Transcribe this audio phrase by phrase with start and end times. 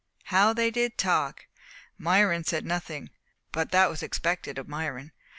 [0.33, 1.45] How they did talk!
[1.95, 3.11] Myron said nothing
[3.51, 5.11] (but that was expected of Myron).